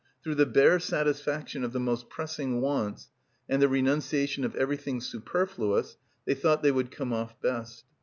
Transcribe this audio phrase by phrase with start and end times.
[0.23, 3.11] Through the bare satisfaction of the most pressing wants
[3.47, 7.85] and the renunciation of everything superfluous they thought they would come off best.